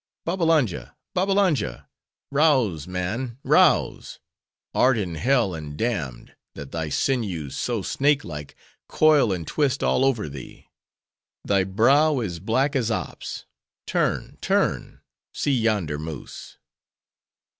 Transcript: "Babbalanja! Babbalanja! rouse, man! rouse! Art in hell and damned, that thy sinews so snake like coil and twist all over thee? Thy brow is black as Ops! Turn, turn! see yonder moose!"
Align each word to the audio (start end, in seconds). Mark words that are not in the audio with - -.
"Babbalanja! 0.25 0.95
Babbalanja! 1.13 1.87
rouse, 2.31 2.87
man! 2.87 3.37
rouse! 3.43 4.17
Art 4.73 4.97
in 4.97 5.13
hell 5.13 5.53
and 5.53 5.77
damned, 5.77 6.35
that 6.55 6.71
thy 6.71 6.89
sinews 6.89 7.55
so 7.55 7.83
snake 7.83 8.23
like 8.25 8.55
coil 8.87 9.31
and 9.31 9.45
twist 9.45 9.83
all 9.83 10.03
over 10.03 10.27
thee? 10.27 10.65
Thy 11.45 11.63
brow 11.65 12.19
is 12.19 12.39
black 12.39 12.75
as 12.75 12.89
Ops! 12.89 13.45
Turn, 13.85 14.39
turn! 14.41 15.01
see 15.35 15.51
yonder 15.53 15.99
moose!" 15.99 16.57